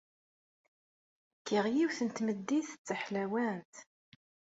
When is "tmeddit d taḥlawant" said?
2.09-3.73